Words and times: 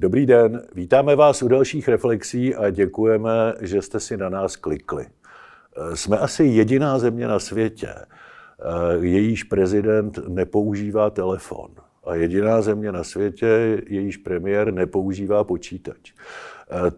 Dobrý 0.00 0.26
den, 0.26 0.62
vítáme 0.74 1.16
vás 1.16 1.42
u 1.42 1.48
dalších 1.48 1.88
reflexí 1.88 2.54
a 2.54 2.70
děkujeme, 2.70 3.54
že 3.60 3.82
jste 3.82 4.00
si 4.00 4.16
na 4.16 4.28
nás 4.28 4.56
klikli. 4.56 5.06
Jsme 5.94 6.18
asi 6.18 6.44
jediná 6.44 6.98
země 6.98 7.28
na 7.28 7.38
světě, 7.38 7.94
jejíž 9.00 9.44
prezident 9.44 10.18
nepoužívá 10.28 11.10
telefon 11.10 11.70
a 12.04 12.14
jediná 12.14 12.62
země 12.62 12.92
na 12.92 13.04
světě, 13.04 13.82
jejíž 13.86 14.16
premiér 14.16 14.72
nepoužívá 14.72 15.44
počítač. 15.44 16.12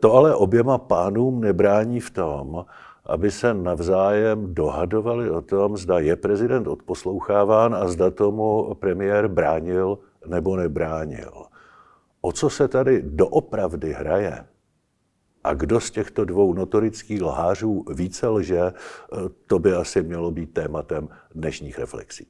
To 0.01 0.15
ale 0.15 0.35
oběma 0.35 0.79
pánům 0.79 1.41
nebrání 1.41 2.01
v 2.01 2.11
tom, 2.11 2.65
aby 3.07 3.31
se 3.31 3.55
navzájem 3.55 4.55
dohadovali 4.55 5.31
o 5.31 5.41
tom, 5.41 5.77
zda 5.77 5.99
je 5.99 6.17
prezident 6.17 6.67
odposloucháván 6.67 7.75
a 7.75 7.89
zda 7.89 8.11
tomu 8.11 8.75
premiér 8.75 9.29
bránil 9.29 9.99
nebo 10.27 10.57
nebránil. 10.57 11.31
O 12.23 12.33
co 12.33 12.51
se 12.51 12.69
tady 12.69 13.03
doopravdy 13.03 13.93
hraje? 13.93 14.45
A 15.45 15.55
kdo 15.55 15.81
z 15.81 15.91
těchto 15.91 16.25
dvou 16.25 16.55
notorických 16.55 17.23
lhářů 17.23 17.85
více 17.95 18.29
lže, 18.29 18.73
to 19.47 19.59
by 19.59 19.73
asi 19.73 20.03
mělo 20.03 20.31
být 20.31 20.53
tématem 20.53 21.09
dnešních 21.35 21.79
reflexí. 21.79 22.27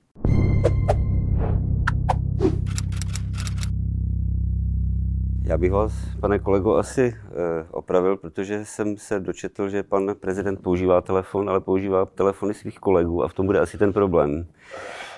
Já 5.45 5.58
bych 5.58 5.72
vás, 5.72 5.92
pane 6.20 6.38
kolego, 6.38 6.76
asi 6.76 7.16
eh, 7.16 7.66
opravil, 7.70 8.16
protože 8.16 8.64
jsem 8.64 8.96
se 8.96 9.20
dočetl, 9.20 9.68
že 9.68 9.82
pan 9.82 10.14
prezident 10.20 10.62
používá 10.62 11.00
telefon, 11.00 11.50
ale 11.50 11.60
používá 11.60 12.06
telefony 12.06 12.54
svých 12.54 12.78
kolegů 12.78 13.22
a 13.22 13.28
v 13.28 13.34
tom 13.34 13.46
bude 13.46 13.60
asi 13.60 13.78
ten 13.78 13.92
problém. 13.92 14.46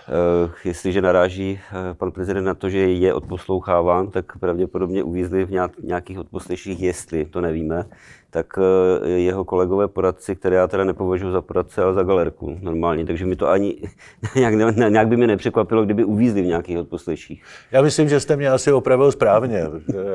Eh, 0.08 0.50
jestliže 0.64 1.02
naráží 1.02 1.60
eh, 1.60 1.94
pan 1.94 2.12
prezident 2.12 2.44
na 2.44 2.54
to, 2.54 2.68
že 2.68 2.78
je 2.78 3.14
odposloucháván, 3.14 4.10
tak 4.10 4.38
pravděpodobně 4.38 5.02
uvízli 5.02 5.44
v 5.44 5.50
nějakých 5.82 6.18
odposleších, 6.18 6.80
jestli, 6.80 7.24
to 7.24 7.40
nevíme, 7.40 7.84
tak 8.30 8.46
eh, 8.58 9.08
jeho 9.08 9.44
kolegové 9.44 9.88
poradci, 9.88 10.36
které 10.36 10.56
já 10.56 10.66
teda 10.66 10.84
nepovažuji 10.84 11.32
za 11.32 11.42
poradce, 11.42 11.82
ale 11.82 11.94
za 11.94 12.02
galerku 12.02 12.58
normálně, 12.60 13.04
takže 13.04 13.26
mi 13.26 13.36
to 13.36 13.48
ani 13.48 13.76
nějak, 14.36 14.54
nějak 14.88 15.08
by 15.08 15.16
mě 15.16 15.26
nepřekvapilo, 15.26 15.84
kdyby 15.84 16.04
uvízli 16.04 16.42
v 16.42 16.46
nějakých 16.46 16.78
odposleších. 16.78 17.44
Já 17.72 17.82
myslím, 17.82 18.08
že 18.08 18.20
jste 18.20 18.36
mě 18.36 18.50
asi 18.50 18.72
opravil 18.72 19.12
správně. 19.12 19.66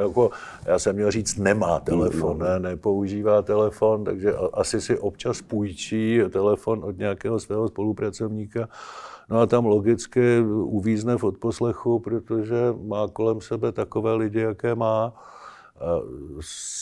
jako, 0.02 0.30
já 0.66 0.80
jsem 0.80 0.96
měl 0.96 1.12
říct, 1.12 1.38
nemá 1.38 1.80
telefon, 1.80 2.40
ne, 2.40 2.60
nepoužívá 2.60 3.42
telefon, 3.42 4.04
takže 4.04 4.34
asi 4.54 4.82
si 4.82 5.00
občas 5.00 5.42
půjčí 5.42 6.22
telefon 6.30 6.84
od 6.84 6.98
nějakého 6.98 7.40
svého 7.40 7.68
spolupracovníka 7.68 8.68
No 9.30 9.39
a 9.39 9.45
tam 9.45 9.66
logicky 9.66 10.39
uvízne 10.64 11.17
v 11.17 11.23
odposlechu, 11.23 12.00
protože 12.00 12.73
má 12.83 13.08
kolem 13.08 13.42
sebe 13.42 13.72
takové 13.72 14.14
lidi, 14.14 14.39
jaké 14.39 14.75
má. 14.75 15.14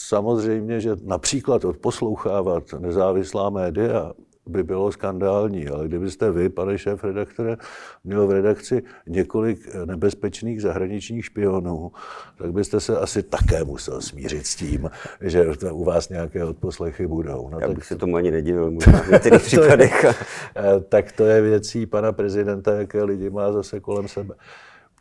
Samozřejmě, 0.07 0.79
že 0.79 0.95
například 1.03 1.65
odposlouchávat 1.65 2.63
nezávislá 2.79 3.49
média 3.49 4.13
by 4.47 4.63
bylo 4.63 4.91
skandální, 4.91 5.67
ale 5.67 5.87
kdybyste 5.87 6.31
vy, 6.31 6.49
pane 6.49 6.77
šéf 6.77 7.03
redaktore, 7.03 7.57
měl 8.03 8.27
v 8.27 8.31
redakci 8.31 8.83
několik 9.07 9.75
nebezpečných 9.85 10.61
zahraničních 10.61 11.25
špionů, 11.25 11.91
tak 12.37 12.51
byste 12.51 12.79
se 12.79 12.97
asi 12.97 13.23
také 13.23 13.63
musel 13.63 14.01
smířit 14.01 14.45
s 14.45 14.55
tím, 14.55 14.89
že 15.21 15.45
u 15.71 15.83
vás 15.83 16.09
nějaké 16.09 16.43
odposlechy 16.43 17.07
budou. 17.07 17.49
No, 17.49 17.59
Já 17.59 17.67
bych 17.67 17.77
tak... 17.77 17.85
se 17.85 17.95
tomu 17.95 18.15
ani 18.15 18.31
nedivil, 18.31 18.71
možná 18.71 19.01
v 19.01 19.09
některých 19.11 19.41
případech. 19.45 20.05
Eh, 20.05 20.79
tak 20.89 21.11
to 21.11 21.25
je 21.25 21.41
věcí 21.41 21.85
pana 21.85 22.11
prezidenta, 22.11 22.73
jaké 22.73 23.03
lidi 23.03 23.29
má 23.29 23.51
zase 23.51 23.79
kolem 23.79 24.07
sebe. 24.07 24.35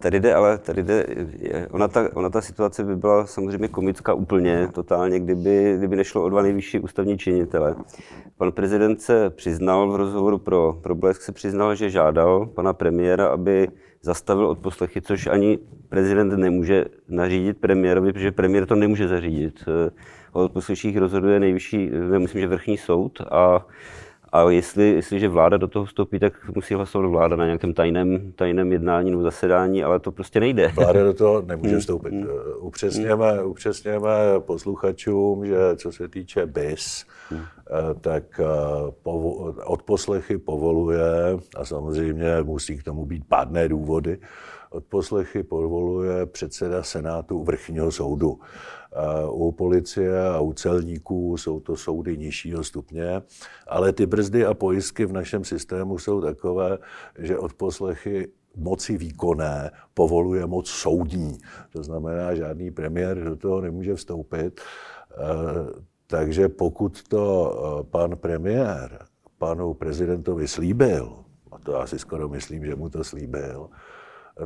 Tady 0.01 0.21
jde, 0.21 0.35
ale 0.35 0.59
tady 0.59 0.83
jde, 0.83 1.07
ona 1.71 1.89
ta, 1.89 2.09
ona 2.15 2.31
ta 2.31 2.41
situace 2.41 2.85
by 2.85 2.97
byla 2.97 3.27
samozřejmě 3.27 3.69
komická 3.69 4.15
úplně, 4.15 4.69
totálně, 4.73 5.21
kdyby, 5.21 5.75
kdyby 5.79 5.97
nešlo 5.97 6.25
o 6.25 6.29
dva 6.29 6.43
nejvyšší 6.43 6.79
ústavní 6.79 7.19
činitele. 7.19 7.75
Pan 8.37 8.53
prezident 8.53 9.03
se 9.03 9.31
přiznal 9.31 9.91
v 9.91 9.97
rozhovoru 9.97 10.39
pro, 10.39 10.79
pro 10.83 10.95
Blesk, 10.95 11.23
se 11.23 11.33
přiznal, 11.33 11.75
že 11.75 11.91
žádal 11.91 12.47
pana 12.47 12.73
premiéra, 12.73 13.27
aby 13.27 13.69
zastavil 14.03 14.47
odposlechy, 14.47 15.03
což 15.03 15.27
ani 15.27 15.59
prezident 15.89 16.37
nemůže 16.37 16.85
nařídit 17.09 17.61
premiérovi, 17.61 18.13
protože 18.13 18.33
premiér 18.33 18.67
to 18.67 18.75
nemůže 18.75 19.09
zařídit. 19.09 19.65
O 20.33 20.45
odposleších 20.45 20.97
rozhoduje 20.97 21.41
nejvyšší, 21.41 21.91
myslím, 22.19 22.41
že 22.41 22.49
vrchní 22.49 22.77
soud 22.77 23.21
a 23.31 23.67
a 24.35 24.51
jestli, 24.51 24.89
jestliže 24.89 25.29
vláda 25.29 25.57
do 25.57 25.69
toho 25.69 25.85
vstoupí, 25.85 26.19
tak 26.19 26.55
musí 26.55 26.75
hlasovat 26.75 27.09
vláda 27.09 27.37
na 27.37 27.45
nějakém 27.45 27.75
tajném, 27.75 28.33
tajném 28.33 28.73
jednání 28.73 29.11
nebo 29.11 29.23
zasedání, 29.23 29.85
ale 29.85 30.01
to 30.01 30.13
prostě 30.13 30.41
nejde. 30.41 30.69
Vláda 30.69 31.05
do 31.05 31.15
toho 31.15 31.43
nemůže 31.47 31.71
hmm. 31.71 31.81
vstoupit. 31.81 32.13
Hmm. 32.13 32.27
Upřesněme, 32.59 33.45
upřesněme 33.45 34.11
posluchačům, 34.39 35.47
že 35.47 35.57
co 35.77 35.93
se 35.93 36.09
týče 36.09 36.47
BIS, 36.47 37.07
hmm. 37.31 37.43
tak 38.01 38.41
eh, 38.41 38.45
odposlechy 39.65 40.39
povoluje 40.39 41.39
a 41.57 41.65
samozřejmě 41.65 42.43
musí 42.43 42.79
k 42.79 42.83
tomu 42.83 43.07
být 43.07 43.25
pádné 43.29 43.69
důvody. 43.69 44.19
Odposlechy 44.75 45.43
povoluje 45.43 46.27
předseda 46.27 46.83
Senátu 46.83 47.43
vrchního 47.43 47.93
soudu. 47.93 48.39
U 49.31 49.53
policie 49.53 50.29
a 50.29 50.41
u 50.41 50.53
celníků 50.53 51.37
jsou 51.37 51.61
to 51.61 51.77
soudy 51.77 52.17
nižšího 52.17 52.65
stupně, 52.65 53.23
ale 53.67 53.93
ty 53.93 54.07
brzdy 54.07 54.47
a 54.47 54.55
pojistky 54.55 55.07
v 55.07 55.13
našem 55.13 55.45
systému 55.45 55.99
jsou 55.99 56.21
takové, 56.21 56.79
že 57.19 57.39
odposlechy 57.39 58.29
moci 58.57 58.99
výkonné 58.99 59.71
povoluje 59.95 60.47
moc 60.47 60.69
soudní. 60.69 61.39
To 61.73 61.83
znamená, 61.83 62.35
žádný 62.35 62.71
premiér 62.71 63.25
do 63.25 63.37
toho 63.37 63.61
nemůže 63.61 63.95
vstoupit. 63.95 64.61
E, 64.61 64.65
takže 66.07 66.49
pokud 66.49 67.03
to 67.09 67.25
e, 67.81 67.85
pan 67.91 68.17
premiér 68.17 69.07
panu 69.39 69.75
prezidentovi 69.75 70.49
slíbil, 70.49 71.25
a 71.53 71.59
to 71.59 71.73
já 71.73 71.87
si 71.87 71.99
skoro 71.99 72.29
myslím, 72.29 72.65
že 72.65 72.75
mu 72.75 72.89
to 72.89 73.05
slíbil, 73.05 73.71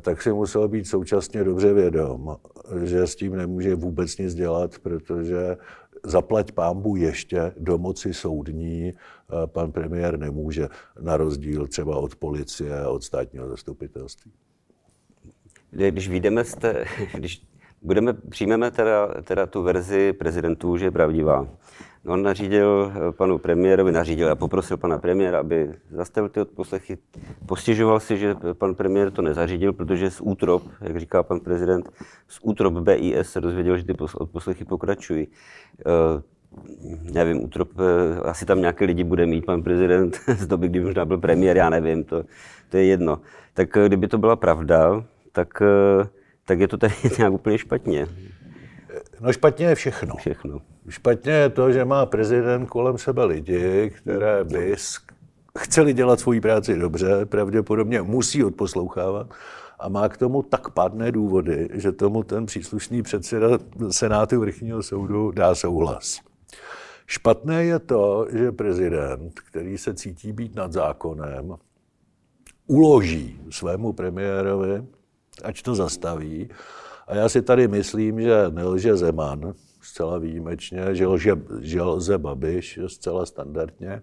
tak 0.01 0.23
si 0.23 0.33
musel 0.33 0.69
být 0.69 0.89
současně 0.89 1.45
dobře 1.45 1.73
vědom, 1.73 2.37
že 2.85 3.07
s 3.07 3.17
tím 3.17 3.37
nemůže 3.37 3.75
vůbec 3.75 4.19
nic 4.19 4.35
dělat, 4.35 4.79
protože 4.79 5.57
zaplať 6.05 6.53
pámbu 6.53 6.97
ještě 6.97 7.53
do 7.57 7.79
moci 7.79 8.15
soudní 8.15 8.93
pan 9.47 9.73
premiér 9.73 10.19
nemůže, 10.19 10.69
na 11.01 11.17
rozdíl 11.17 11.67
třeba 11.67 11.97
od 11.97 12.17
policie 12.17 12.87
od 12.87 13.05
státního 13.05 13.49
zastupitelství. 13.49 14.33
Když 15.71 16.09
vyjdeme 16.09 16.45
z 16.45 16.55
té, 16.55 16.85
když 17.15 17.43
budeme, 17.83 18.13
přijmeme 18.13 18.71
teda, 18.71 19.23
teda 19.23 19.47
tu 19.47 19.63
verzi 19.63 20.13
prezidentů, 20.13 20.77
že 20.77 20.85
je 20.85 20.91
pravdivá, 20.91 21.49
On 22.09 22.23
nařídil 22.23 22.93
eh, 22.95 23.13
panu 23.13 23.39
premiérovi, 23.39 23.93
nařídil 23.93 24.31
a 24.31 24.35
poprosil 24.35 24.77
pana 24.77 24.99
premiéra, 24.99 25.41
aby 25.41 25.71
zastavil 25.91 26.29
ty 26.29 26.41
odposlechy. 26.41 26.99
Postěžoval 27.47 28.01
si, 28.01 28.19
že 28.19 28.35
pan 28.53 28.75
premiér 28.75 29.11
to 29.11 29.23
nezařídil, 29.23 29.73
protože 29.73 30.11
z 30.11 30.21
útrop, 30.21 30.63
jak 30.81 30.97
říká 30.97 31.23
pan 31.23 31.41
prezident, 31.41 31.91
z 32.29 32.39
útrop 32.43 32.75
BIS 32.75 33.31
se 33.31 33.41
dozvěděl, 33.41 33.77
že 33.77 33.85
ty 33.85 33.93
odposlechy 34.15 34.65
pokračují. 34.65 35.27
Uh, 35.87 36.23
nevím, 37.13 37.45
útrop, 37.45 37.71
eh, 37.79 38.21
asi 38.21 38.47
tam 38.47 38.61
nějaké 38.61 38.85
lidi 38.85 39.05
bude 39.05 39.27
mít 39.27 39.47
pan 39.47 39.63
prezident 39.63 40.21
z 40.39 40.47
doby, 40.47 40.69
kdy 40.69 40.81
možná 40.81 41.05
byl 41.05 41.19
premiér, 41.19 41.57
já 41.57 41.71
nevím, 41.71 42.05
to, 42.05 42.25
to 42.69 42.77
je 42.77 42.85
jedno. 42.85 43.21
Tak 43.55 43.69
kdyby 43.87 44.09
to 44.09 44.19
byla 44.19 44.37
pravda, 44.37 45.05
tak, 45.33 45.63
tak 46.45 46.61
je 46.61 46.69
to 46.69 46.77
tady 46.77 46.95
nějak 47.19 47.33
úplně 47.33 47.59
špatně. 47.59 48.07
No 49.21 49.33
špatně 49.33 49.67
je 49.67 49.75
všechno. 49.75 50.17
Všechno. 50.17 50.61
Špatně 50.89 51.33
je 51.33 51.49
to, 51.49 51.73
že 51.73 51.85
má 51.85 52.07
prezident 52.07 52.67
kolem 52.67 52.99
sebe 52.99 53.25
lidi, 53.25 53.93
které 53.97 54.45
by 54.45 54.77
chceli 55.59 55.93
dělat 55.93 56.21
svoji 56.21 56.41
práci 56.41 56.79
dobře, 56.79 57.27
pravděpodobně 57.27 58.03
musí 58.03 58.45
odposlouchávat 58.45 59.35
a 59.79 59.89
má 59.89 60.09
k 60.09 60.17
tomu 60.17 60.43
tak 60.43 60.71
pádné 60.71 61.13
důvody, 61.13 61.69
že 61.73 61.93
tomu 61.93 62.23
ten 62.23 62.47
příslušný 62.47 63.03
předseda 63.03 63.49
Senátu 63.91 64.41
vrchního 64.41 64.83
soudu 64.83 65.31
dá 65.31 65.55
souhlas. 65.55 66.21
Špatné 67.07 67.65
je 67.65 67.79
to, 67.79 68.27
že 68.33 68.53
prezident, 68.53 69.41
který 69.41 69.79
se 69.79 69.95
cítí 69.95 70.33
být 70.33 70.55
nad 70.55 70.73
zákonem, 70.73 71.57
uloží 72.67 73.41
svému 73.51 73.93
premiérovi, 73.93 74.85
ať 75.45 75.63
to 75.63 75.75
zastaví. 75.75 76.49
A 77.09 77.15
já 77.15 77.29
si 77.29 77.43
tady 77.43 77.69
myslím, 77.69 78.21
že 78.21 78.45
nelže 78.51 78.97
Zeman, 78.97 79.55
zcela 79.81 80.19
výjimečně, 80.19 80.95
že 80.95 81.07
lže, 81.07 81.33
že 81.61 81.83
lze 81.83 82.19
Babiš 82.19 82.79
zcela 82.87 83.27
standardně, 83.27 84.03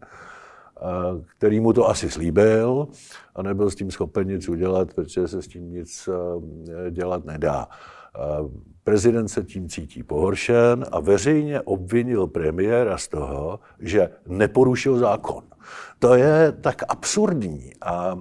který 1.38 1.60
mu 1.60 1.74
to 1.74 1.90
asi 1.90 2.10
slíbil 2.10 2.88
a 3.36 3.42
nebyl 3.42 3.70
s 3.70 3.76
tím 3.76 3.92
schopen 3.92 4.28
nic 4.28 4.50
udělat, 4.50 4.94
protože 4.94 5.28
se 5.28 5.42
s 5.42 5.48
tím 5.48 5.72
nic 5.72 6.10
dělat 6.92 7.26
nedá. 7.26 7.68
Prezident 8.84 9.28
se 9.28 9.44
tím 9.44 9.70
cítí 9.70 10.04
pohoršen 10.04 10.86
a 10.92 11.00
veřejně 11.00 11.62
obvinil 11.62 12.28
premiéra 12.28 12.98
z 12.98 13.08
toho, 13.08 13.60
že 13.80 14.10
neporušil 14.28 14.98
zákon. 14.98 15.44
To 16.00 16.16
je 16.16 16.52
tak 16.52 16.84
absurdní 16.88 17.72
a 17.82 18.20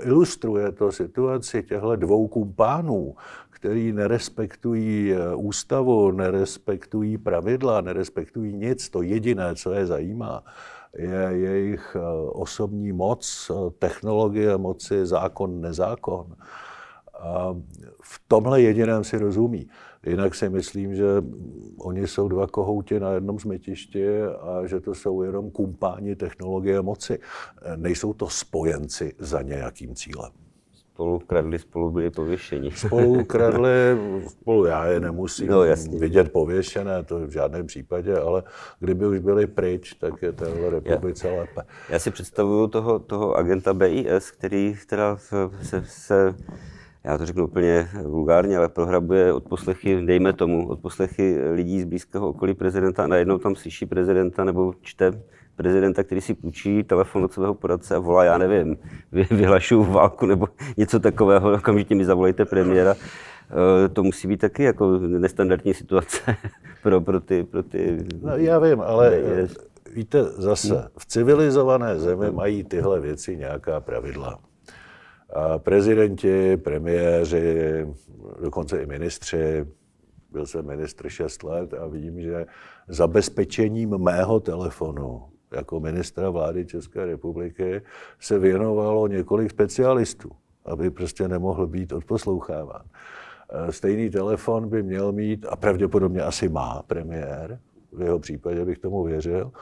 ilustruje 0.00 0.72
to 0.72 0.92
situaci 0.92 1.62
těchto 1.62 1.96
dvou 1.96 2.28
kumpánů, 2.28 3.14
který 3.58 3.92
nerespektují 3.92 5.12
eh, 5.12 5.34
ústavu, 5.34 6.10
nerespektují 6.10 7.18
pravidla, 7.18 7.80
nerespektují 7.80 8.52
nic, 8.52 8.88
to 8.88 9.02
jediné, 9.02 9.54
co 9.54 9.72
je 9.72 9.86
zajímá, 9.86 10.44
je 10.96 11.28
jejich 11.30 11.96
eh, 11.96 12.00
osobní 12.32 12.92
moc, 12.92 13.50
technologie 13.78 14.56
moci, 14.56 15.06
zákon, 15.06 15.60
nezákon. 15.60 16.36
A 17.20 17.54
v 18.02 18.22
tomhle 18.28 18.60
jediném 18.60 19.04
si 19.04 19.18
rozumí. 19.18 19.68
Jinak 20.08 20.34
si 20.34 20.48
myslím, 20.48 20.94
že 20.94 21.04
oni 21.78 22.06
jsou 22.06 22.28
dva 22.28 22.46
kohouti 22.46 23.00
na 23.00 23.12
jednom 23.12 23.38
smetišti 23.38 24.22
a 24.22 24.66
že 24.66 24.80
to 24.80 24.94
jsou 24.94 25.22
jenom 25.22 25.50
kumpáni 25.50 26.16
technologie 26.16 26.82
moci. 26.82 27.18
Nejsou 27.76 28.12
to 28.12 28.28
spojenci 28.28 29.14
za 29.18 29.42
nějakým 29.42 29.94
cílem. 29.94 30.30
Spolu 30.98 31.18
kradli, 31.18 31.58
spolu 31.58 31.90
byli 31.90 32.10
pověšeni. 32.10 32.70
Spolu 32.76 33.24
kradli, 33.24 33.70
spolu 34.28 34.64
já 34.64 34.86
je 34.86 35.00
nemusím 35.00 35.46
no, 35.46 35.64
jasně. 35.64 35.98
vidět 35.98 36.32
pověšené, 36.32 37.02
to 37.02 37.18
v 37.18 37.30
žádném 37.30 37.66
případě, 37.66 38.16
ale 38.16 38.42
kdyby 38.80 39.06
už 39.06 39.18
byli 39.18 39.46
pryč, 39.46 39.94
tak 39.94 40.22
je 40.22 40.32
téhle 40.32 40.70
republice 40.70 41.28
já, 41.28 41.40
lépe. 41.40 41.62
Já 41.90 41.98
si 41.98 42.10
představuju 42.10 42.66
toho, 42.66 42.98
toho 42.98 43.34
agenta 43.34 43.74
BIS, 43.74 44.30
který 44.30 44.76
teda 44.86 45.16
se, 45.16 45.84
se 45.84 46.34
já 47.08 47.18
to 47.18 47.26
řeknu 47.26 47.44
úplně 47.44 47.88
vulgárně, 48.02 48.58
ale 48.58 48.68
prohrabuje 48.68 49.32
odposlechy, 49.32 50.06
dejme 50.06 50.32
tomu, 50.32 50.68
odposlechy 50.68 51.38
lidí 51.52 51.80
z 51.80 51.84
blízkého 51.84 52.28
okolí 52.28 52.54
prezidenta 52.54 53.04
a 53.04 53.06
najednou 53.06 53.38
tam 53.38 53.56
slyší 53.56 53.86
prezidenta 53.86 54.44
nebo 54.44 54.72
čte 54.82 55.22
prezidenta, 55.56 56.04
který 56.04 56.20
si 56.20 56.34
půjčí 56.34 56.84
telefon 56.84 57.24
od 57.24 57.32
svého 57.32 57.54
poradce 57.54 57.96
a 57.96 57.98
volá, 57.98 58.24
já 58.24 58.38
nevím, 58.38 58.76
vyhlašuju 59.12 59.84
válku 59.84 60.26
nebo 60.26 60.48
něco 60.76 61.00
takového, 61.00 61.52
okamžitě 61.52 61.94
mi 61.94 62.04
zavolejte 62.04 62.44
premiéra. 62.44 62.94
Eh, 62.94 63.88
to 63.88 64.02
musí 64.02 64.28
být 64.28 64.40
taky 64.40 64.62
jako 64.62 64.98
nestandardní 64.98 65.74
situace 65.74 66.36
pro, 66.82 67.00
pro 67.00 67.20
ty... 67.20 67.44
Pro 67.44 67.62
ty 67.62 67.98
no, 68.22 68.36
já 68.36 68.58
vím, 68.58 68.80
ale 68.80 69.14
je... 69.14 69.48
víte, 69.94 70.24
zase 70.24 70.88
v 70.98 71.06
civilizované 71.06 71.98
zemi 71.98 72.30
mají 72.30 72.64
tyhle 72.64 73.00
věci 73.00 73.36
nějaká 73.36 73.80
pravidla. 73.80 74.38
Prezidenti, 75.58 76.56
premiéři, 76.56 77.86
dokonce 78.42 78.82
i 78.82 78.86
ministři, 78.86 79.66
byl 80.30 80.46
jsem 80.46 80.66
ministr 80.66 81.08
6 81.08 81.42
let 81.42 81.74
a 81.74 81.86
vím, 81.86 82.20
že 82.20 82.46
zabezpečením 82.88 83.98
mého 83.98 84.40
telefonu 84.40 85.24
jako 85.52 85.80
ministra 85.80 86.30
vlády 86.30 86.66
České 86.66 87.06
republiky 87.06 87.82
se 88.20 88.38
věnovalo 88.38 89.06
několik 89.06 89.50
specialistů, 89.50 90.30
aby 90.64 90.90
prostě 90.90 91.28
nemohl 91.28 91.66
být 91.66 91.92
odposloucháván. 91.92 92.82
Stejný 93.70 94.10
telefon 94.10 94.68
by 94.68 94.82
měl 94.82 95.12
mít, 95.12 95.46
a 95.48 95.56
pravděpodobně 95.56 96.22
asi 96.22 96.48
má 96.48 96.82
premiér, 96.86 97.60
v 97.92 98.02
jeho 98.02 98.18
případě 98.18 98.64
bych 98.64 98.78
tomu 98.78 99.04
věřil, 99.04 99.52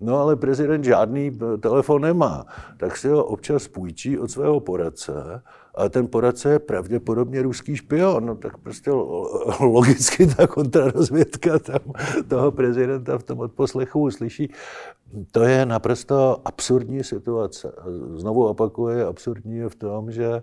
No 0.00 0.16
ale 0.20 0.36
prezident 0.36 0.84
žádný 0.84 1.38
telefon 1.60 2.02
nemá, 2.02 2.46
tak 2.76 2.96
si 2.96 3.08
ho 3.08 3.24
občas 3.24 3.68
půjčí 3.68 4.18
od 4.18 4.30
svého 4.30 4.60
poradce, 4.60 5.42
a 5.78 5.88
ten 5.88 6.06
poradce 6.06 6.50
je 6.50 6.58
pravděpodobně 6.58 7.42
ruský 7.42 7.76
špion. 7.76 8.26
No 8.26 8.34
tak 8.34 8.58
prostě 8.58 8.90
logicky 9.60 10.26
ta 10.26 10.46
kontrarozvědka 10.46 11.58
tam 11.58 11.80
toho 12.28 12.52
prezidenta 12.52 13.18
v 13.18 13.22
tom 13.22 13.38
odposlechu 13.38 14.00
uslyší. 14.00 14.52
To 15.32 15.42
je 15.42 15.66
naprosto 15.66 16.40
absurdní 16.44 17.04
situace. 17.04 17.72
Znovu 18.14 18.46
opakuje, 18.46 19.04
absurdní 19.04 19.56
je 19.56 19.68
v 19.68 19.74
tom, 19.74 20.10
že 20.10 20.42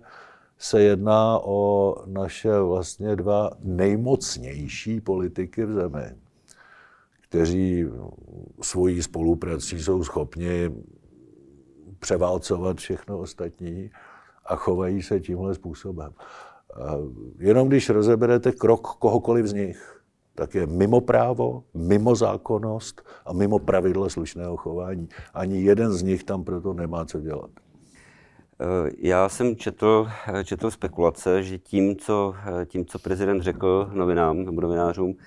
se 0.58 0.82
jedná 0.82 1.38
o 1.44 1.94
naše 2.06 2.60
vlastně 2.60 3.16
dva 3.16 3.50
nejmocnější 3.62 5.00
politiky 5.00 5.64
v 5.64 5.72
zemi 5.72 6.25
kteří 7.28 7.86
svojí 8.62 9.02
spoluprací 9.02 9.82
jsou 9.82 10.04
schopni 10.04 10.70
převálcovat 11.98 12.76
všechno 12.78 13.18
ostatní 13.18 13.90
a 14.44 14.56
chovají 14.56 15.02
se 15.02 15.20
tímhle 15.20 15.54
způsobem. 15.54 16.12
Jenom 17.38 17.68
když 17.68 17.90
rozeberete 17.90 18.52
krok 18.52 18.88
kohokoliv 18.88 19.46
z 19.46 19.52
nich, 19.52 20.00
tak 20.34 20.54
je 20.54 20.66
mimo 20.66 21.00
právo, 21.00 21.64
mimo 21.74 22.16
zákonnost 22.16 23.02
a 23.26 23.32
mimo 23.32 23.58
pravidla 23.58 24.08
slušného 24.08 24.56
chování. 24.56 25.08
Ani 25.34 25.62
jeden 25.62 25.92
z 25.92 26.02
nich 26.02 26.24
tam 26.24 26.44
proto 26.44 26.72
nemá 26.72 27.04
co 27.04 27.20
dělat. 27.20 27.50
Já 28.98 29.28
jsem 29.28 29.56
četl, 29.56 30.08
četl 30.44 30.70
spekulace, 30.70 31.42
že 31.42 31.58
tím 31.58 31.96
co, 31.96 32.34
tím, 32.66 32.84
co 32.86 32.98
prezident 32.98 33.40
řekl 33.40 33.90
novinám 33.92 34.44
nebo 34.44 34.60
novinářům, 34.60 35.14
Eh, 35.14 35.20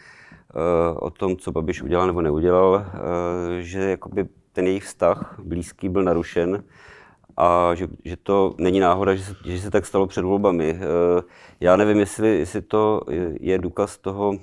o 0.95 1.09
tom, 1.09 1.37
co 1.37 1.51
Babiš 1.51 1.81
udělal 1.81 2.07
nebo 2.07 2.21
neudělal, 2.21 2.85
eh, 2.85 3.61
že 3.61 3.79
jakoby 3.79 4.27
ten 4.53 4.67
jejich 4.67 4.83
vztah 4.83 5.35
blízký 5.43 5.89
byl 5.89 6.03
narušen 6.03 6.63
a 7.37 7.75
že, 7.75 7.87
že 8.05 8.17
to 8.17 8.55
není 8.57 8.79
náhoda, 8.79 9.15
že 9.15 9.23
se, 9.23 9.35
že 9.45 9.59
se 9.59 9.71
tak 9.71 9.85
stalo 9.85 10.07
před 10.07 10.21
volbami. 10.21 10.79
Eh, 10.79 11.21
já 11.59 11.75
nevím, 11.75 11.99
jestli, 11.99 12.39
jestli 12.39 12.61
to 12.61 13.01
je 13.39 13.57
důkaz 13.57 13.97
toho 13.97 14.33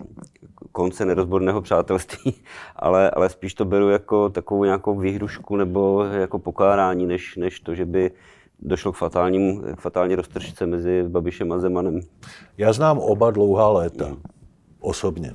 konce 0.73 1.05
nerozborného 1.05 1.63
přátelství, 1.63 2.35
ale, 2.77 3.11
ale 3.11 3.29
spíš 3.29 3.55
to 3.55 3.65
beru 3.65 3.89
jako 3.89 4.31
takovou 4.31 4.65
nějakou 4.65 4.99
výhrušku 4.99 5.57
nebo 5.57 6.05
jako 6.05 6.39
pokárání, 6.39 7.07
než, 7.07 7.37
než 7.37 7.61
to, 7.61 7.75
že 7.75 7.85
by 7.85 8.11
došlo 8.61 8.93
k, 8.93 8.97
fatálním, 8.97 9.63
k 9.77 9.81
fatální 9.81 10.15
roztržce 10.15 10.67
mezi 10.67 11.05
Babišem 11.09 11.53
a 11.53 11.59
Zemanem. 11.59 12.01
Já 12.59 12.73
znám 12.73 12.99
oba 12.99 13.31
dlouhá 13.31 13.69
léta, 13.69 14.17
osobně. 14.81 15.33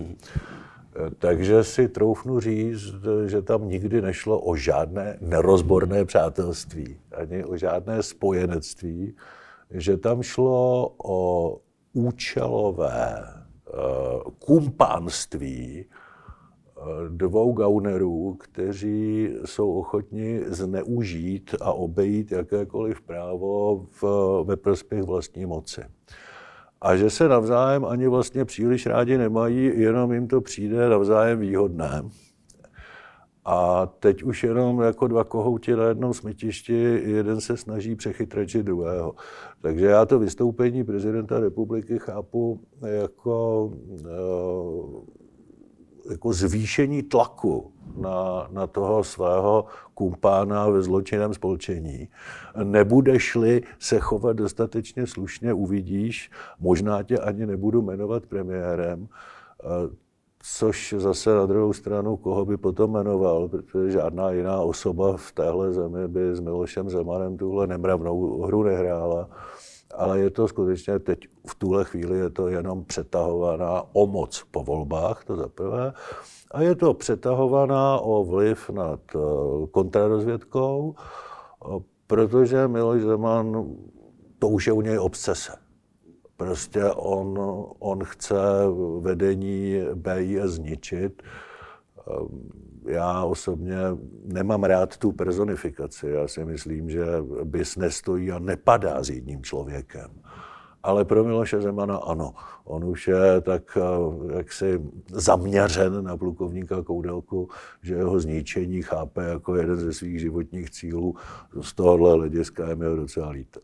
Takže 1.20 1.64
si 1.64 1.88
troufnu 1.88 2.40
říct, 2.40 2.96
že 3.26 3.42
tam 3.42 3.70
nikdy 3.70 4.02
nešlo 4.02 4.40
o 4.40 4.56
žádné 4.56 5.18
nerozborné 5.22 6.06
přátelství, 6.06 7.00
ani 7.12 7.46
o 7.46 7.58
žádné 7.58 8.04
spojenectví, 8.04 9.16
že 9.72 9.98
tam 9.98 10.24
šlo 10.24 10.96
o 11.04 11.58
účelové 11.94 13.24
eh, 13.24 13.72
kumpánství 14.40 15.86
eh, 15.86 16.82
dvou 17.10 17.54
gaunerů, 17.54 18.34
kteří 18.34 19.30
jsou 19.46 19.74
ochotni 19.74 20.42
zneužít 20.46 21.56
a 21.62 21.74
obejít 21.74 22.32
jakékoliv 22.32 23.02
právo 23.02 23.86
v, 24.02 24.04
ve 24.44 24.58
prospěch 24.58 25.04
vlastní 25.04 25.46
moci 25.46 25.82
a 26.82 26.96
že 26.96 27.10
se 27.10 27.30
navzájem 27.30 27.86
ani 27.86 28.08
vlastně 28.08 28.46
příliš 28.46 28.86
rádi 28.86 29.18
nemají, 29.18 29.72
jenom 29.80 30.14
jim 30.14 30.28
to 30.28 30.42
přijde 30.42 30.90
navzájem 30.90 31.40
výhodné. 31.40 32.04
A 33.46 33.86
teď 33.86 34.24
už 34.24 34.44
jenom 34.44 34.82
jako 34.82 35.08
dva 35.08 35.24
kohouti 35.24 35.76
na 35.76 35.84
jednom 35.84 36.14
smytišti, 36.14 37.02
jeden 37.06 37.42
se 37.42 37.58
snaží 37.58 37.96
přechytračit 37.96 38.66
druhého. 38.66 39.16
Takže 39.62 39.86
já 39.86 40.06
to 40.06 40.20
vystoupení 40.20 40.84
prezidenta 40.84 41.40
republiky 41.40 42.00
chápu 42.00 42.60
jako, 42.86 43.72
eh, 44.06 45.21
jako 46.10 46.34
zvýšení 46.34 47.04
tlaku 47.04 47.72
na, 47.98 48.48
na 48.52 48.68
toho 48.68 49.04
svého 49.04 49.66
kumpána 49.94 50.70
ve 50.70 50.82
zločinném 50.82 51.34
spolčení. 51.34 52.08
Nebudeš-li 52.64 53.62
se 53.80 54.00
chovat 54.00 54.38
dostatečně 54.38 55.08
slušně, 55.08 55.54
uvidíš, 55.54 56.32
možná 56.60 57.04
tě 57.04 57.18
ani 57.18 57.46
nebudu 57.46 57.82
jmenovat 57.82 58.26
premiérem, 58.26 59.08
což 60.44 60.96
zase 60.98 61.36
na 61.36 61.46
druhou 61.46 61.74
stranu, 61.74 62.18
koho 62.18 62.46
by 62.46 62.58
potom 62.58 62.92
jmenoval, 62.92 63.48
protože 63.48 63.92
žádná 63.92 64.32
jiná 64.32 64.62
osoba 64.62 65.18
v 65.18 65.32
téhle 65.32 65.74
zemi 65.74 66.08
by 66.08 66.36
s 66.36 66.40
Milošem 66.40 66.90
Zemanem 66.90 67.38
tuhle 67.38 67.68
nemravnou 67.68 68.42
hru 68.42 68.64
nehrála. 68.64 69.30
Ale 69.96 70.20
je 70.20 70.30
to 70.30 70.48
skutečně 70.48 71.00
teď, 71.00 71.20
v 71.48 71.56
tuhle 71.56 71.86
chvíli 71.86 72.18
je 72.18 72.30
to 72.30 72.48
jenom 72.48 72.86
přetahovaná 72.86 73.84
o 73.94 74.08
moc 74.08 74.44
po 74.52 74.64
volbách, 74.64 75.24
to 75.26 75.36
za 75.36 75.48
prvé. 75.48 75.94
A 76.52 76.62
je 76.62 76.76
to 76.76 76.94
přetahovaná 76.94 78.00
o 78.00 78.24
vliv 78.24 78.70
nad 78.70 79.00
eh, 79.16 79.20
kontrarozvědkou, 79.72 80.96
protože 82.08 82.68
Miloš 82.68 83.02
Zeman, 83.02 83.76
to 84.40 84.48
už 84.48 84.68
je 84.68 84.74
u 84.74 84.82
něj 84.82 85.00
obsese. 85.00 85.52
Prostě 86.38 86.86
on, 86.86 87.40
on 87.80 88.04
chce 88.04 88.36
vedení 89.00 89.82
BIS 89.94 90.44
zničit. 90.44 91.24
Eh, 92.12 92.52
já 92.86 93.24
osobně 93.24 93.78
nemám 94.26 94.64
rád 94.64 94.98
tu 94.98 95.12
personificaci. 95.12 96.08
Já 96.08 96.28
si 96.28 96.46
myslím, 96.46 96.90
že 96.90 97.06
BIS 97.44 97.76
nestojí 97.76 98.32
a 98.32 98.40
nepadá 98.40 99.04
s 99.04 99.10
jedním 99.10 99.44
člověkem. 99.44 100.08
Ale 100.84 101.06
pro 101.06 101.24
Miloše 101.24 101.62
Zemana 101.62 101.98
ano. 101.98 102.34
On 102.64 102.86
už 102.86 103.08
je 103.08 103.42
tak 103.42 103.78
eh, 103.78 104.36
jaksi 104.38 104.82
zaměřen 105.12 106.04
na 106.04 106.18
plukovníka 106.18 106.84
Koudelku, 106.84 107.50
že 107.82 107.96
jeho 107.96 108.20
zničení 108.20 108.82
chápe 108.82 109.24
jako 109.24 109.56
jeden 109.56 109.78
ze 109.78 109.94
svých 109.94 110.20
životních 110.20 110.70
cílů. 110.70 111.16
Z 111.62 111.74
tohohle 111.74 112.14
hlediska 112.14 112.70
je 112.70 112.76
mi 112.76 112.86
docela 112.86 113.30
líto. 113.30 113.60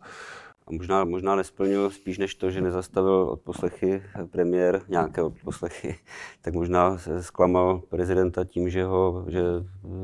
A 0.68 0.72
možná, 0.72 1.04
možná 1.04 1.36
nesplnil 1.36 1.90
spíš 1.90 2.18
než 2.18 2.36
to, 2.36 2.52
že 2.52 2.62
nezastavil 2.62 3.14
odposlechy 3.14 4.02
premiér, 4.32 4.82
nějaké 4.88 5.22
odposlechy, 5.22 5.96
tak 6.42 6.54
možná 6.54 6.98
zklamal 7.20 7.82
prezidenta 7.90 8.44
tím, 8.44 8.70
že, 8.70 8.84
ho, 8.84 9.26
že 9.28 9.42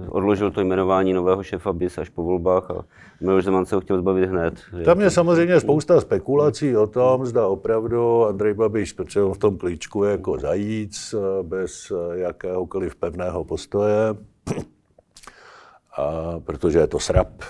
odložil 0.10 0.52
to 0.52 0.62
jmenování 0.62 1.14
nového 1.14 1.44
šefa 1.44 1.74
BIS 1.74 1.98
až 1.98 2.10
po 2.10 2.24
volbách 2.24 2.72
a 2.72 2.86
Miloš 3.22 3.44
Zeman 3.44 3.66
se 3.66 3.76
ho 3.76 3.82
chtěl 3.82 3.98
zbavit 3.98 4.30
hned. 4.30 4.62
Tam 4.86 5.02
je 5.02 5.10
samozřejmě 5.10 5.60
spousta 5.60 6.02
spekulací 6.02 6.78
o 6.78 6.88
tom, 6.88 7.26
zda 7.26 7.48
opravdu 7.48 8.26
Andrej 8.26 8.54
Babiš, 8.54 8.96
on 9.00 9.34
v 9.34 9.38
tom 9.38 9.58
klíčku 9.58 10.04
jako 10.04 10.40
zajíc, 10.40 11.16
bez 11.42 11.92
jakéhokoliv 12.14 12.96
pevného 12.96 13.44
postoje, 13.44 14.16
a 15.98 16.40
protože 16.40 16.80
je 16.80 16.88
to 16.88 17.00
srap, 17.00 17.42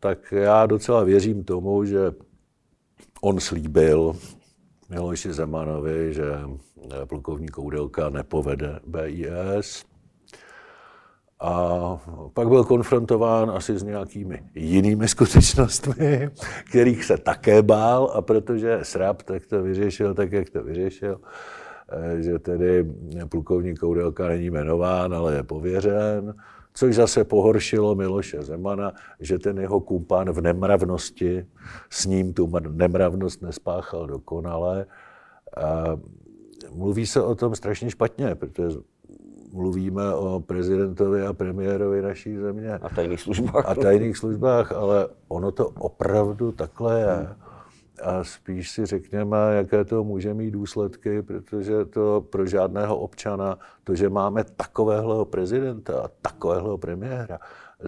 tak 0.00 0.32
já 0.32 0.66
docela 0.66 1.04
věřím 1.04 1.44
tomu, 1.44 1.84
že 1.84 2.12
on 3.22 3.40
slíbil 3.40 4.16
Miloši 4.88 5.32
Zemanovi, 5.32 6.14
že 6.14 6.24
plukovník 7.06 7.50
Koudelka 7.50 8.08
nepovede 8.08 8.80
BIS. 8.86 9.84
A 11.40 11.80
pak 12.34 12.48
byl 12.48 12.64
konfrontován 12.64 13.50
asi 13.50 13.78
s 13.78 13.82
nějakými 13.82 14.42
jinými 14.54 15.08
skutečnostmi, 15.08 16.30
kterých 16.68 17.04
se 17.04 17.16
také 17.18 17.62
bál 17.62 18.10
a 18.14 18.22
protože 18.22 18.78
srab, 18.82 19.22
tak 19.22 19.46
to 19.46 19.62
vyřešil 19.62 20.14
tak, 20.14 20.32
jak 20.32 20.50
to 20.50 20.62
vyřešil 20.62 21.20
že 22.20 22.38
tedy 22.38 22.84
plukovník 23.28 23.78
Koudelka 23.78 24.28
není 24.28 24.46
jmenován, 24.46 25.14
ale 25.14 25.34
je 25.34 25.42
pověřen 25.42 26.34
což 26.74 26.94
zase 26.94 27.24
pohoršilo 27.24 27.94
Miloše 27.94 28.42
Zemana, 28.42 28.92
že 29.20 29.38
ten 29.38 29.58
jeho 29.58 29.80
kumpán 29.80 30.30
v 30.30 30.40
nemravnosti 30.40 31.46
s 31.90 32.06
ním 32.06 32.32
tu 32.32 32.52
nemravnost 32.68 33.42
nespáchal 33.42 34.06
dokonale. 34.06 34.86
A 35.56 35.84
mluví 36.74 37.06
se 37.06 37.22
o 37.22 37.34
tom 37.34 37.54
strašně 37.54 37.90
špatně, 37.90 38.34
protože 38.34 38.78
mluvíme 39.52 40.14
o 40.14 40.40
prezidentovi 40.40 41.26
a 41.26 41.32
premiérovi 41.32 42.02
naší 42.02 42.36
země. 42.36 42.74
A 42.74 42.88
tajných 42.88 43.20
službách. 43.20 43.64
A 43.68 43.74
tajných 43.74 44.16
službách, 44.16 44.72
ale 44.72 45.08
ono 45.28 45.52
to 45.52 45.68
opravdu 45.68 46.52
takhle 46.52 47.00
je. 47.00 47.14
Hmm 47.14 47.51
a 48.02 48.24
spíš 48.24 48.70
si 48.70 48.86
řekněme, 48.86 49.36
jaké 49.52 49.84
to 49.84 50.04
může 50.04 50.34
mít 50.34 50.50
důsledky, 50.50 51.22
protože 51.22 51.84
to 51.84 52.24
pro 52.30 52.46
žádného 52.46 52.96
občana, 52.96 53.58
to, 53.84 53.94
že 53.94 54.08
máme 54.08 54.44
takového 54.44 55.24
prezidenta 55.24 56.02
a 56.02 56.08
takového 56.22 56.78
premiéra, 56.78 57.38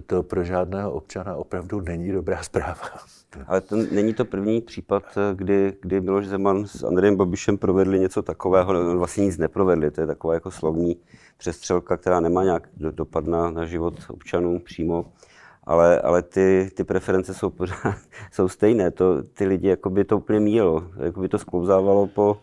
to 0.05 0.23
pro 0.23 0.43
žádného 0.43 0.91
občana 0.91 1.35
opravdu 1.35 1.81
není 1.81 2.11
dobrá 2.11 2.43
zpráva. 2.43 2.81
Ale 3.47 3.61
to 3.61 3.75
není 3.75 4.13
to 4.13 4.25
první 4.25 4.61
případ, 4.61 5.03
kdy, 5.33 5.73
kdy 5.81 6.01
Miloš 6.01 6.27
Zeman 6.27 6.67
s 6.67 6.83
Andrejem 6.83 7.15
Babišem 7.15 7.57
provedli 7.57 7.99
něco 7.99 8.21
takového, 8.21 8.97
vlastně 8.97 9.25
nic 9.25 9.37
neprovedli, 9.37 9.91
to 9.91 10.01
je 10.01 10.07
taková 10.07 10.33
jako 10.33 10.51
slovní 10.51 10.97
přestřelka, 11.37 11.97
která 11.97 12.19
nemá 12.19 12.43
nějak 12.43 12.69
dopad 12.77 13.27
na, 13.27 13.51
na 13.51 13.65
život 13.65 13.93
občanů 14.09 14.59
přímo 14.59 15.05
ale, 15.65 16.01
ale 16.01 16.21
ty, 16.21 16.69
ty 16.75 16.83
preference 16.83 17.33
jsou 17.33 17.49
pořád 17.49 17.95
jsou 18.31 18.47
stejné. 18.47 18.91
To, 18.91 19.23
ty 19.23 19.45
lidi 19.45 19.67
jako 19.67 19.89
by 19.89 20.05
to 20.05 20.17
úplně 20.17 20.39
mílo, 20.39 20.83
jako 20.97 21.19
by 21.19 21.29
to 21.29 21.37
sklouzávalo 21.37 22.07
po, 22.07 22.37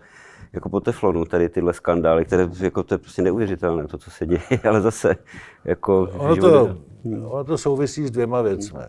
jako 0.52 0.68
po 0.68 0.80
teflonu, 0.80 1.24
tady 1.24 1.48
tyhle 1.48 1.72
skandály, 1.72 2.24
které 2.24 2.48
jako 2.60 2.82
to 2.82 2.94
je 2.94 2.98
prostě 2.98 3.22
neuvěřitelné, 3.22 3.86
to, 3.86 3.98
co 3.98 4.10
se 4.10 4.26
děje, 4.26 4.40
ale 4.68 4.80
zase 4.80 5.16
jako... 5.64 6.10
Ono 6.18 6.36
to, 6.36 6.78
ono 7.24 7.44
to 7.44 7.58
souvisí 7.58 8.06
s 8.06 8.10
dvěma 8.10 8.42
věcmi. 8.42 8.80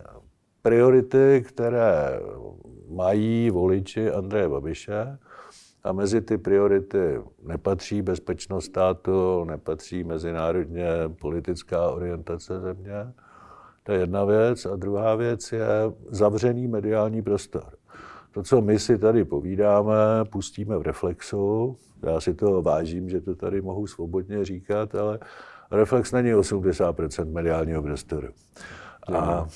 Priority, 0.62 1.44
které 1.48 2.20
mají 2.88 3.50
voliči 3.50 4.10
Andreje 4.10 4.48
Babiše, 4.48 5.18
a 5.84 5.92
mezi 5.92 6.20
ty 6.20 6.38
priority 6.38 7.20
nepatří 7.42 8.02
bezpečnost 8.02 8.64
státu, 8.64 9.44
nepatří 9.44 10.04
mezinárodně 10.04 10.88
politická 11.20 11.90
orientace 11.90 12.60
země, 12.60 13.12
to 13.86 13.92
je 13.92 14.00
jedna 14.00 14.24
věc. 14.24 14.66
A 14.66 14.76
druhá 14.76 15.14
věc 15.14 15.52
je 15.52 15.68
zavřený 16.10 16.68
mediální 16.68 17.22
prostor. 17.22 17.64
To, 18.34 18.42
co 18.42 18.60
my 18.60 18.78
si 18.78 18.98
tady 18.98 19.24
povídáme, 19.24 19.94
pustíme 20.32 20.78
v 20.78 20.82
reflexu. 20.82 21.76
Já 22.02 22.20
si 22.20 22.34
to 22.34 22.62
vážím, 22.62 23.08
že 23.08 23.20
to 23.20 23.34
tady 23.34 23.60
mohu 23.60 23.86
svobodně 23.86 24.44
říkat, 24.44 24.94
ale 24.94 25.18
reflex 25.70 26.12
není 26.12 26.34
80% 26.34 27.32
mediálního 27.32 27.82
prostoru. 27.82 28.28
A, 29.12 29.18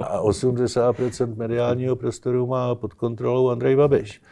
a 0.00 0.22
80% 0.22 1.36
mediálního 1.36 1.96
prostoru 1.96 2.46
má 2.46 2.74
pod 2.74 2.94
kontrolou 2.94 3.48
Andrej 3.48 3.76
Babiš. 3.76 4.22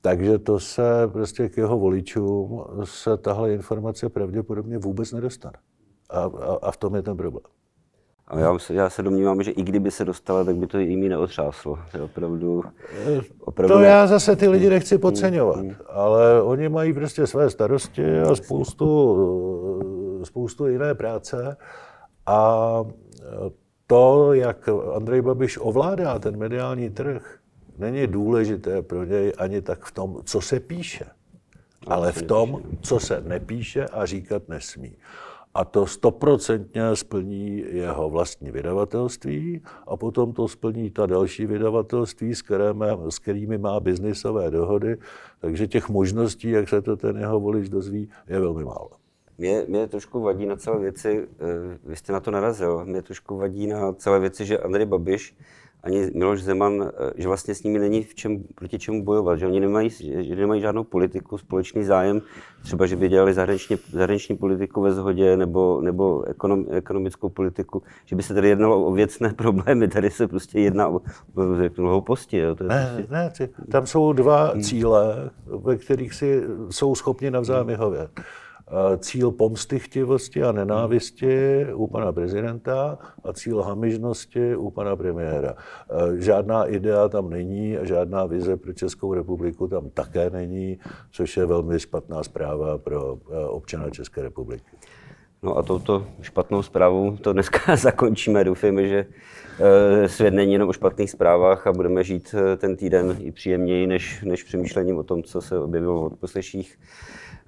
Takže 0.00 0.38
to 0.38 0.60
se 0.60 1.08
prostě 1.12 1.48
k 1.48 1.56
jeho 1.56 1.78
voličům 1.78 2.64
se 2.84 3.16
tahle 3.16 3.52
informace 3.52 4.08
pravděpodobně 4.08 4.78
vůbec 4.78 5.12
nedostane. 5.12 5.58
A, 6.10 6.20
a, 6.20 6.58
a 6.62 6.70
v 6.70 6.76
tom 6.76 6.94
je 6.94 7.02
ten 7.02 7.16
problém. 7.16 7.61
A 8.32 8.38
já, 8.38 8.58
já 8.70 8.90
se 8.90 9.02
domnívám, 9.02 9.42
že 9.42 9.50
i 9.50 9.62
kdyby 9.62 9.90
se 9.90 10.04
dostala, 10.04 10.44
tak 10.44 10.56
by 10.56 10.66
to 10.66 10.78
jimi 10.78 11.08
neotřáslo. 11.08 11.78
To 11.92 12.04
opravdu, 12.04 12.64
opravdu 13.40 13.74
to 13.74 13.80
ne... 13.80 13.86
já 13.86 14.06
zase 14.06 14.36
ty 14.36 14.48
lidi 14.48 14.70
nechci 14.70 14.98
podceňovat, 14.98 15.56
hmm. 15.56 15.74
ale 15.88 16.42
oni 16.42 16.68
mají 16.68 16.92
prostě 16.92 17.26
své 17.26 17.50
starosti 17.50 18.20
a 18.20 18.34
spoustu, 18.34 20.20
spoustu 20.24 20.66
jiné 20.66 20.94
práce. 20.94 21.56
A 22.26 22.84
to, 23.86 24.32
jak 24.32 24.68
Andrej 24.94 25.22
Babiš 25.22 25.58
ovládá 25.60 26.18
ten 26.18 26.36
mediální 26.36 26.90
trh, 26.90 27.38
není 27.78 28.06
důležité 28.06 28.82
pro 28.82 29.04
něj 29.04 29.32
ani 29.38 29.62
tak 29.62 29.84
v 29.84 29.92
tom, 29.92 30.20
co 30.24 30.40
se 30.40 30.60
píše, 30.60 31.04
ale 31.86 32.12
v 32.12 32.22
tom, 32.22 32.62
co 32.80 33.00
se 33.00 33.22
nepíše 33.26 33.84
a 33.84 34.06
říkat 34.06 34.48
nesmí 34.48 34.96
a 35.54 35.64
to 35.64 35.86
stoprocentně 35.86 36.96
splní 36.96 37.64
jeho 37.70 38.10
vlastní 38.10 38.50
vydavatelství 38.50 39.62
a 39.86 39.96
potom 39.96 40.32
to 40.32 40.48
splní 40.48 40.90
ta 40.90 41.06
další 41.06 41.46
vydavatelství, 41.46 42.34
s, 42.34 42.42
kterými, 42.42 42.86
s 43.08 43.18
kterými 43.18 43.58
má 43.58 43.80
biznisové 43.80 44.50
dohody, 44.50 44.96
takže 45.40 45.66
těch 45.66 45.88
možností, 45.88 46.50
jak 46.50 46.68
se 46.68 46.82
to 46.82 46.96
ten 46.96 47.16
jeho 47.16 47.40
volič 47.40 47.68
dozví, 47.68 48.08
je 48.28 48.40
velmi 48.40 48.64
málo. 48.64 48.90
Mě, 49.38 49.64
mě 49.68 49.88
trošku 49.88 50.20
vadí 50.20 50.46
na 50.46 50.56
celé 50.56 50.80
věci, 50.80 51.28
eh, 51.40 51.78
vy 51.84 51.96
jste 51.96 52.12
na 52.12 52.20
to 52.20 52.30
narazil, 52.30 52.84
mě 52.84 53.02
trošku 53.02 53.36
vadí 53.36 53.66
na 53.66 53.92
celé 53.92 54.20
věci, 54.20 54.46
že 54.46 54.58
Andrej 54.58 54.86
Babiš 54.86 55.36
ani 55.82 56.10
Miloš 56.14 56.42
Zeman, 56.42 56.82
eh, 56.82 57.12
že 57.16 57.28
vlastně 57.28 57.54
s 57.54 57.62
nimi 57.62 57.78
není 57.78 58.02
v 58.02 58.14
čem, 58.14 58.42
proti 58.54 58.78
čemu 58.78 59.04
bojovat, 59.04 59.38
že 59.38 59.46
oni 59.46 59.60
nemají, 59.60 59.90
že 60.20 60.36
nemají 60.36 60.60
žádnou 60.60 60.84
politiku, 60.84 61.38
společný 61.38 61.84
zájem, 61.84 62.22
třeba, 62.62 62.86
že 62.86 62.96
by 62.96 63.08
dělali 63.08 63.34
zahraniční, 63.34 63.76
zahraniční 63.90 64.36
politiku 64.36 64.80
ve 64.80 64.92
shodě 64.92 65.36
nebo, 65.36 65.80
nebo 65.80 66.24
ekonom, 66.28 66.66
ekonomickou 66.70 67.28
politiku, 67.28 67.82
že 68.04 68.16
by 68.16 68.22
se 68.22 68.34
tady 68.34 68.48
jednalo 68.48 68.84
o 68.84 68.92
věcné 68.92 69.32
problémy, 69.36 69.88
tady 69.88 70.10
se 70.10 70.28
prostě 70.28 70.60
jedná 70.60 70.88
o, 70.88 71.00
řeknu, 71.58 71.88
hlouposti. 71.88 72.36
Jo, 72.36 72.54
to 72.54 72.64
je 72.64 72.68
ne, 72.68 72.92
prostě... 72.96 73.48
ne, 73.58 73.64
tam 73.70 73.86
jsou 73.86 74.12
dva 74.12 74.46
hmm. 74.46 74.62
cíle, 74.62 75.30
ve 75.46 75.76
kterých 75.76 76.14
si 76.14 76.42
jsou 76.70 76.94
schopni 76.94 77.30
navzájem 77.30 77.66
vyhovět 77.66 78.10
cíl 78.98 79.30
pomstychtivosti 79.30 80.42
a 80.42 80.52
nenávisti 80.52 81.66
u 81.74 81.86
pana 81.86 82.12
prezidenta 82.12 82.98
a 83.24 83.32
cíl 83.32 83.62
hamižnosti 83.62 84.56
u 84.56 84.70
pana 84.70 84.96
premiéra. 84.96 85.54
Žádná 86.18 86.66
idea 86.66 87.08
tam 87.08 87.30
není 87.30 87.78
a 87.78 87.84
žádná 87.84 88.26
vize 88.26 88.56
pro 88.56 88.72
Českou 88.72 89.14
republiku 89.14 89.68
tam 89.68 89.90
také 89.90 90.30
není, 90.30 90.78
což 91.10 91.36
je 91.36 91.46
velmi 91.46 91.80
špatná 91.80 92.22
zpráva 92.22 92.78
pro 92.78 93.18
občana 93.48 93.90
České 93.90 94.22
republiky. 94.22 94.70
No 95.42 95.58
a 95.58 95.62
touto 95.62 96.06
špatnou 96.20 96.62
zprávou 96.62 97.16
to 97.16 97.32
dneska 97.32 97.76
zakončíme. 97.76 98.44
Doufejme, 98.44 98.88
že 98.88 99.06
svět 100.06 100.34
není 100.34 100.52
jenom 100.52 100.68
o 100.68 100.72
špatných 100.72 101.10
zprávách 101.10 101.66
a 101.66 101.72
budeme 101.72 102.04
žít 102.04 102.34
ten 102.56 102.76
týden 102.76 103.16
i 103.20 103.32
příjemněji, 103.32 103.86
než, 103.86 104.22
než 104.22 104.42
přemýšlením 104.42 104.96
o 104.96 105.02
tom, 105.02 105.22
co 105.22 105.40
se 105.40 105.58
objevilo 105.58 106.00
v 106.00 106.04
odposleších. 106.04 106.78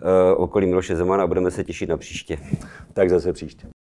Eh, 0.06 0.34
okolí 0.34 0.66
Miloše 0.66 0.96
Zemana 0.96 1.24
a 1.24 1.26
budeme 1.26 1.50
se 1.50 1.64
těšit 1.64 1.88
na 1.88 1.96
příště. 1.96 2.38
Tak 2.92 3.10
zase 3.10 3.32
příště. 3.32 3.68